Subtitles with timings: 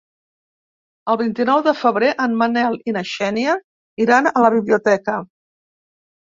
[1.13, 3.55] El vint-i-nou de febrer en Manel i na Xènia
[4.07, 5.23] iran a la biblioteca.